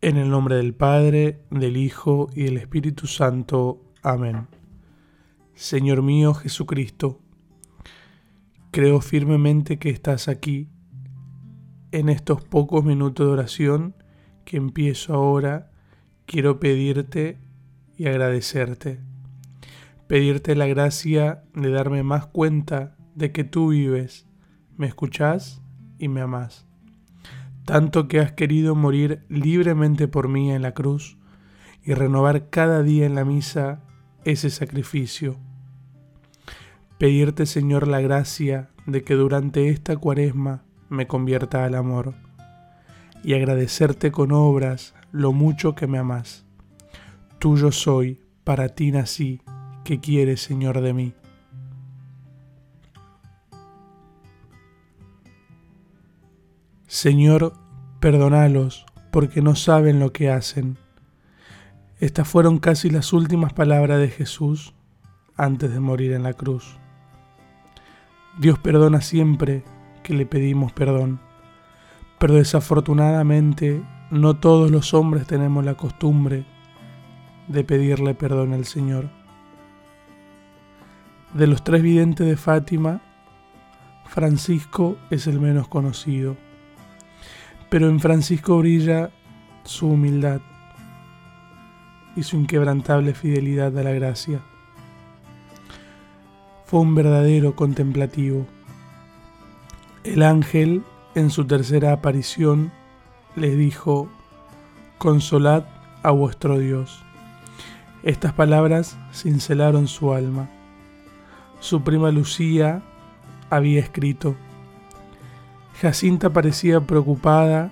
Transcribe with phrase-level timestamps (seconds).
[0.00, 3.82] En el nombre del Padre, del Hijo y del Espíritu Santo.
[4.04, 4.46] Amén.
[5.54, 7.20] Señor mío Jesucristo,
[8.70, 10.68] creo firmemente que estás aquí,
[11.90, 13.96] en estos pocos minutos de oración
[14.44, 15.72] que empiezo ahora,
[16.26, 17.38] quiero pedirte
[17.96, 19.00] y agradecerte.
[20.06, 24.28] Pedirte la gracia de darme más cuenta de que tú vives,
[24.76, 25.60] me escuchás
[25.98, 26.67] y me amás
[27.68, 31.18] tanto que has querido morir libremente por mí en la cruz
[31.84, 33.82] y renovar cada día en la misa
[34.24, 35.36] ese sacrificio.
[36.96, 42.14] Pedirte, Señor, la gracia de que durante esta cuaresma me convierta al amor
[43.22, 46.46] y agradecerte con obras lo mucho que me amas.
[47.38, 49.42] Tuyo soy, para ti nací,
[49.84, 51.12] que quieres, Señor, de mí.
[57.00, 57.52] Señor,
[58.00, 60.78] perdónalos, porque no saben lo que hacen.
[62.00, 64.74] Estas fueron casi las últimas palabras de Jesús
[65.36, 66.76] antes de morir en la cruz.
[68.40, 69.62] Dios perdona siempre
[70.02, 71.20] que le pedimos perdón,
[72.18, 76.46] pero desafortunadamente no todos los hombres tenemos la costumbre
[77.46, 79.08] de pedirle perdón al Señor.
[81.32, 83.00] De los tres videntes de Fátima,
[84.04, 86.47] Francisco es el menos conocido
[87.68, 89.10] pero en Francisco brilla
[89.64, 90.40] su humildad
[92.16, 94.40] y su inquebrantable fidelidad a la gracia.
[96.64, 98.46] Fue un verdadero contemplativo.
[100.04, 100.82] El ángel,
[101.14, 102.72] en su tercera aparición,
[103.36, 104.08] les dijo,
[104.98, 105.64] Consolad
[106.02, 107.04] a vuestro Dios.
[108.02, 110.48] Estas palabras cincelaron su alma.
[111.60, 112.82] Su prima Lucía
[113.50, 114.36] había escrito,
[115.80, 117.70] Jacinta parecía preocupada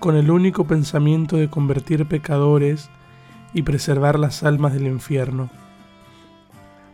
[0.00, 2.90] con el único pensamiento de convertir pecadores
[3.54, 5.48] y preservar las almas del infierno.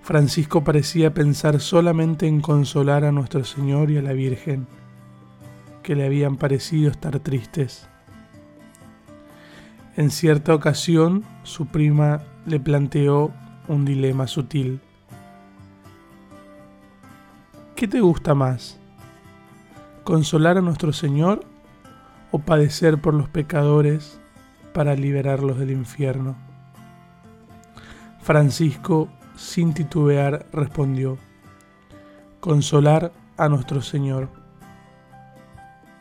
[0.02, 4.68] Francisco parecía pensar solamente en consolar a nuestro Señor y a la Virgen,
[5.82, 7.88] que le habían parecido estar tristes.
[9.96, 13.32] En cierta ocasión, su prima le planteó
[13.66, 14.80] un dilema sutil.
[17.74, 18.78] ¿Qué te gusta más?
[20.04, 21.44] Consolar a nuestro Señor
[22.30, 24.20] o padecer por los pecadores
[24.72, 26.36] para liberarlos del infierno?
[28.20, 31.18] Francisco, sin titubear, respondió,
[32.40, 34.28] consolar a nuestro Señor.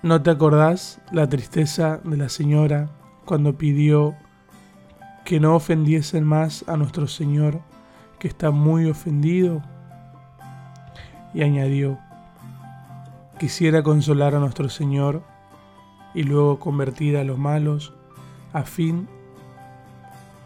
[0.04, 2.90] ¿No te acordás la tristeza de la señora
[3.26, 4.16] cuando pidió
[5.26, 7.62] que no ofendiesen más a nuestro Señor,
[8.20, 9.62] que está muy ofendido?
[11.34, 12.00] Y añadió,
[13.42, 15.24] Quisiera consolar a nuestro Señor
[16.14, 17.92] y luego convertir a los malos
[18.54, 19.08] a fin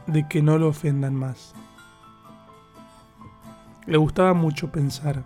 [0.07, 1.53] de que no lo ofendan más.
[3.85, 5.25] Le gustaba mucho pensar,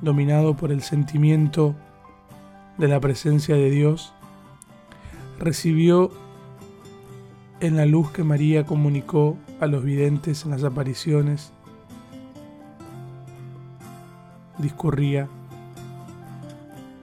[0.00, 1.74] dominado por el sentimiento
[2.78, 4.14] de la presencia de Dios,
[5.38, 6.10] recibió
[7.60, 11.52] en la luz que María comunicó a los videntes en las apariciones,
[14.56, 15.28] discurría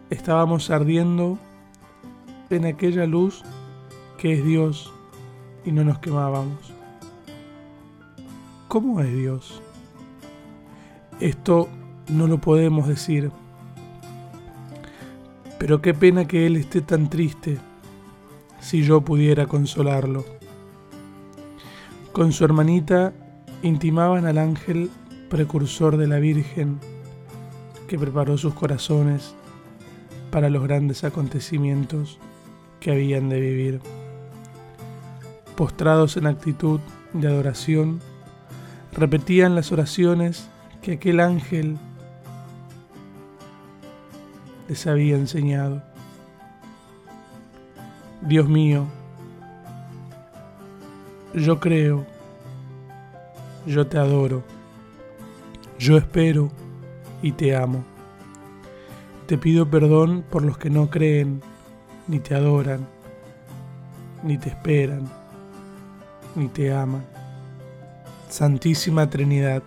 [0.09, 1.37] estábamos ardiendo
[2.49, 3.43] en aquella luz
[4.17, 4.91] que es Dios
[5.65, 6.73] y no nos quemábamos.
[8.67, 9.61] ¿Cómo es Dios?
[11.19, 11.69] Esto
[12.09, 13.31] no lo podemos decir,
[15.57, 17.57] pero qué pena que Él esté tan triste
[18.59, 20.25] si yo pudiera consolarlo.
[22.11, 23.13] Con su hermanita
[23.63, 24.89] intimaban al ángel
[25.29, 26.79] precursor de la Virgen
[27.87, 29.35] que preparó sus corazones
[30.35, 32.19] para los grandes acontecimientos
[32.81, 33.79] que habían de vivir.
[35.55, 36.81] Postrados en actitud
[37.13, 38.01] de adoración,
[38.91, 40.49] repetían las oraciones
[40.81, 41.77] que aquel ángel
[44.67, 45.81] les había enseñado.
[48.21, 48.87] Dios mío,
[51.33, 52.05] yo creo,
[53.65, 54.43] yo te adoro,
[55.79, 56.51] yo espero
[57.21, 57.94] y te amo.
[59.27, 61.41] Te pido perdón por los que no creen,
[62.07, 62.87] ni te adoran,
[64.21, 65.09] ni te esperan,
[66.35, 67.03] ni te aman.
[68.29, 69.63] Santísima Trinidad,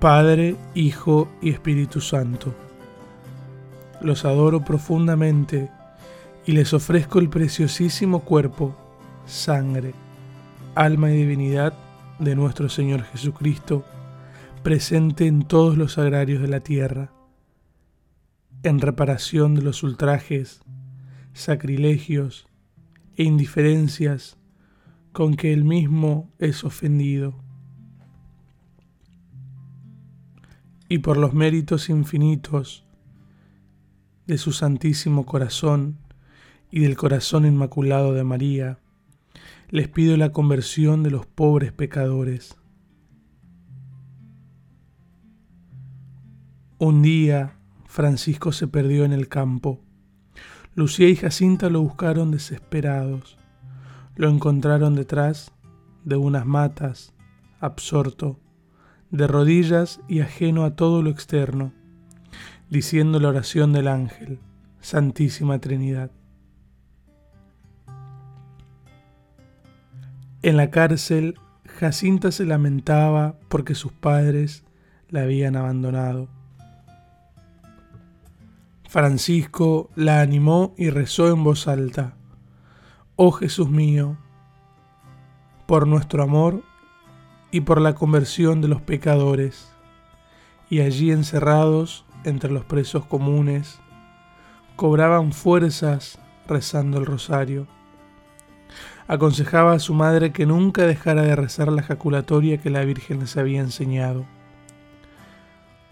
[0.00, 2.52] Padre, Hijo y Espíritu Santo,
[4.00, 5.70] los adoro profundamente
[6.44, 8.74] y les ofrezco el preciosísimo cuerpo,
[9.26, 9.94] sangre,
[10.74, 11.72] alma y divinidad
[12.18, 13.84] de nuestro Señor Jesucristo,
[14.64, 17.12] presente en todos los agrarios de la tierra
[18.62, 20.62] en reparación de los ultrajes
[21.32, 22.46] sacrilegios
[23.16, 24.36] e indiferencias
[25.12, 27.34] con que él mismo es ofendido.
[30.88, 32.84] Y por los méritos infinitos
[34.26, 35.98] de su Santísimo Corazón
[36.70, 38.78] y del Corazón Inmaculado de María,
[39.70, 42.56] les pido la conversión de los pobres pecadores.
[46.78, 47.58] Un día
[47.92, 49.78] Francisco se perdió en el campo.
[50.74, 53.36] Lucía y Jacinta lo buscaron desesperados.
[54.16, 55.52] Lo encontraron detrás
[56.02, 57.12] de unas matas,
[57.60, 58.40] absorto,
[59.10, 61.74] de rodillas y ajeno a todo lo externo,
[62.70, 64.38] diciendo la oración del ángel,
[64.80, 66.10] Santísima Trinidad.
[70.40, 71.34] En la cárcel,
[71.66, 74.64] Jacinta se lamentaba porque sus padres
[75.10, 76.30] la habían abandonado.
[78.92, 82.14] Francisco la animó y rezó en voz alta,
[83.16, 84.18] Oh Jesús mío,
[85.64, 86.62] por nuestro amor
[87.50, 89.72] y por la conversión de los pecadores,
[90.68, 93.80] y allí encerrados entre los presos comunes,
[94.76, 97.66] cobraban fuerzas rezando el rosario
[99.08, 103.38] aconsejaba a su madre que nunca dejara de rezar la jaculatoria que la Virgen les
[103.38, 104.26] había enseñado.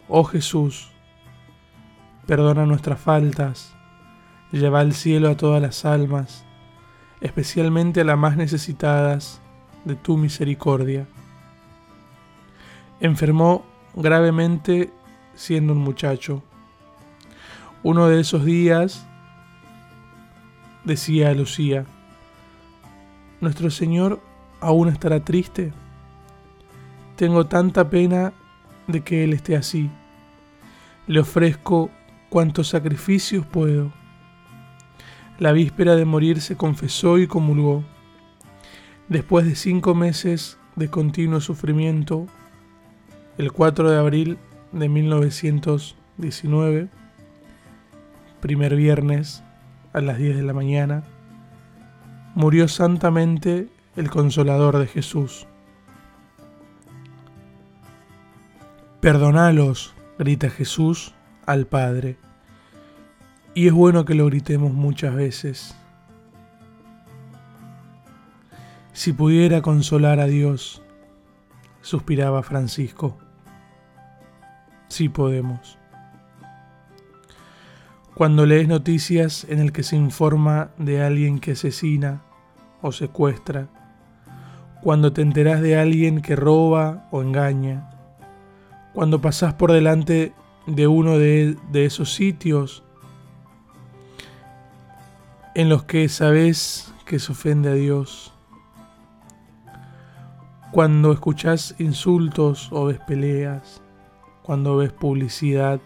[0.07, 0.91] Oh Jesús,
[2.31, 3.75] perdona nuestras faltas,
[4.53, 6.45] lleva al cielo a todas las almas,
[7.21, 9.41] especialmente a las más necesitadas
[9.85, 11.09] de tu misericordia.
[13.01, 13.65] Enfermó
[13.97, 14.93] gravemente
[15.35, 16.41] siendo un muchacho.
[17.83, 19.05] Uno de esos días
[20.85, 21.85] decía a Lucía,
[23.41, 24.21] ¿Nuestro Señor
[24.61, 25.73] aún estará triste?
[27.17, 28.33] Tengo tanta pena
[28.87, 29.91] de que Él esté así.
[31.09, 31.91] Le ofrezco
[32.31, 33.93] cuantos sacrificios puedo.
[35.39, 37.85] La víspera de morir se confesó y comulgó.
[39.09, 42.27] Después de cinco meses de continuo sufrimiento,
[43.37, 44.39] el 4 de abril
[44.71, 46.89] de 1919,
[48.41, 49.43] primer viernes
[49.93, 51.03] a las 10 de la mañana,
[52.37, 55.49] murió santamente el consolador de Jesús.
[59.01, 61.15] Perdonalos, grita Jesús
[61.51, 62.17] al Padre.
[63.55, 65.75] Y es bueno que lo gritemos muchas veces.
[68.93, 70.81] Si pudiera consolar a Dios,
[71.81, 73.19] suspiraba Francisco.
[74.87, 75.77] Sí podemos.
[78.15, 82.23] Cuando lees noticias en el que se informa de alguien que asesina
[82.81, 83.69] o secuestra,
[84.83, 87.91] cuando te enteras de alguien que roba o engaña,
[88.93, 90.33] cuando pasas por delante
[90.75, 92.83] de uno de, esos sitios
[95.55, 98.33] en los que sabes que se ofende a Dios,
[100.71, 103.83] cuando escuchas insultos o ves peleas,
[104.43, 105.81] cuando ves publicidad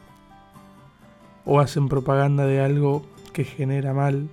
[1.47, 4.29] o hacen propaganda de algo que genera mal.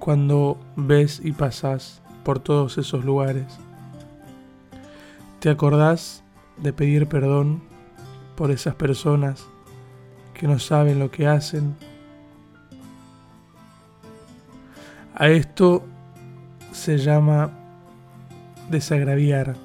[0.00, 3.60] Cuando ves y pasas por todos esos lugares,
[5.42, 6.22] te acordás
[6.56, 7.64] de pedir perdón
[8.36, 9.44] por esas personas
[10.34, 11.74] que no saben lo que hacen.
[15.16, 15.82] A esto
[16.70, 17.50] se llama
[18.70, 19.56] desagraviar,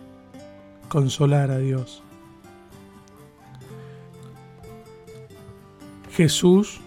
[0.89, 2.01] consolar a Dios.
[6.11, 6.81] Jesús,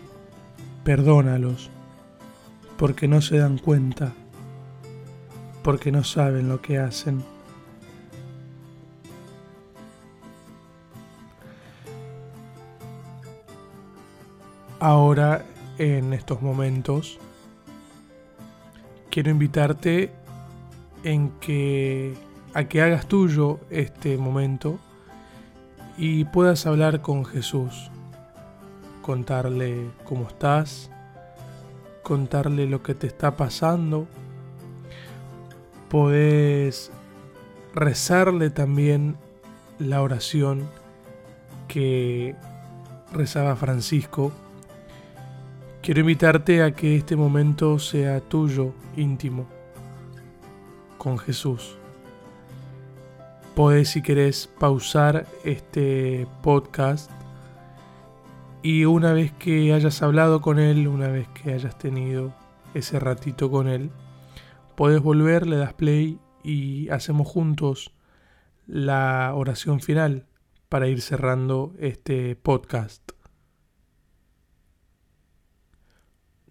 [0.82, 1.70] perdónalos,
[2.76, 4.14] porque no se dan cuenta,
[5.62, 7.22] porque no saben lo que hacen.
[14.80, 15.44] Ahora,
[15.78, 17.18] en estos momentos,
[19.10, 20.10] quiero invitarte
[21.04, 22.14] en que
[22.54, 24.78] a que hagas tuyo este momento
[25.96, 27.90] y puedas hablar con Jesús
[29.02, 30.90] contarle cómo estás,
[32.02, 34.06] contarle lo que te está pasando.
[35.88, 36.90] Podés
[37.74, 39.16] rezarle también
[39.78, 40.68] la oración
[41.68, 42.34] que
[43.12, 44.32] rezaba Francisco.
[45.82, 49.48] Quiero invitarte a que este momento sea tuyo, íntimo,
[50.98, 51.78] con Jesús.
[53.54, 57.10] Podés, si querés, pausar este podcast
[58.62, 62.34] y una vez que hayas hablado con él, una vez que hayas tenido
[62.74, 63.90] ese ratito con él,
[64.76, 67.94] puedes volver, le das play y hacemos juntos
[68.66, 70.26] la oración final
[70.68, 73.12] para ir cerrando este podcast.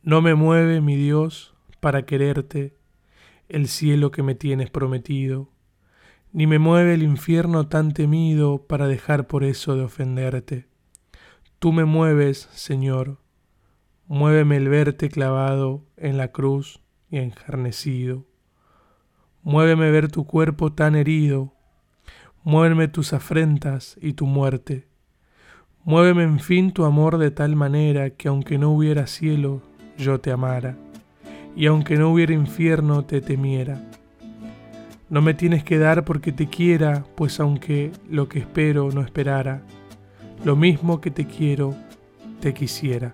[0.09, 2.75] No me mueve, mi Dios, para quererte,
[3.47, 5.51] el cielo que me tienes prometido,
[6.31, 10.67] ni me mueve el infierno tan temido para dejar por eso de ofenderte.
[11.59, 13.19] Tú me mueves, Señor,
[14.07, 18.25] muéveme el verte clavado en la cruz y enjarnecido.
[19.43, 21.53] Muéveme ver tu cuerpo tan herido,
[22.41, 24.87] muéveme tus afrentas y tu muerte.
[25.83, 29.68] Muéveme en fin tu amor de tal manera que aunque no hubiera cielo,
[29.99, 30.75] yo te amara,
[31.55, 33.81] y aunque no hubiera infierno, te temiera.
[35.09, 39.61] No me tienes que dar porque te quiera, pues aunque lo que espero no esperara,
[40.45, 41.75] lo mismo que te quiero,
[42.39, 43.13] te quisiera.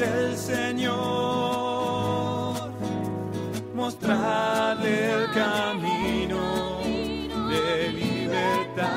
[0.00, 0.94] El Señor,
[3.74, 6.78] mostrarle el camino
[7.50, 8.88] de libertad.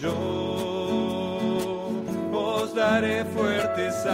[0.00, 0.14] Yo
[2.32, 4.04] os daré fuertes